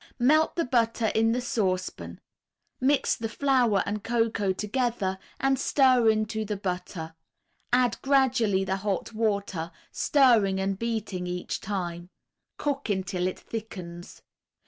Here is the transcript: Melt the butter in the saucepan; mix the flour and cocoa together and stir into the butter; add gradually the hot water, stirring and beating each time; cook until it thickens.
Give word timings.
Melt 0.17 0.55
the 0.55 0.65
butter 0.65 1.11
in 1.13 1.31
the 1.31 1.39
saucepan; 1.39 2.19
mix 2.79 3.15
the 3.15 3.29
flour 3.29 3.83
and 3.85 4.03
cocoa 4.03 4.51
together 4.51 5.19
and 5.39 5.59
stir 5.59 6.09
into 6.09 6.43
the 6.43 6.57
butter; 6.57 7.13
add 7.71 8.01
gradually 8.01 8.63
the 8.63 8.77
hot 8.77 9.13
water, 9.13 9.71
stirring 9.91 10.59
and 10.59 10.79
beating 10.79 11.27
each 11.27 11.59
time; 11.61 12.09
cook 12.57 12.89
until 12.89 13.27
it 13.27 13.37
thickens. 13.37 14.23